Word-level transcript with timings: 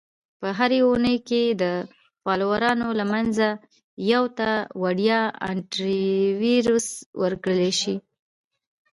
-په 0.39 0.47
هره 0.57 0.77
اونۍ 0.87 1.17
کې 1.29 1.43
د 1.61 1.63
فالوورانو 2.23 2.87
له 2.99 3.05
منځه 3.13 3.47
یو 4.11 4.23
ته 4.37 4.49
وړیا 4.83 5.21
Antivirus 5.51 6.87
ورکړل 7.21 7.63
شي. 7.81 7.95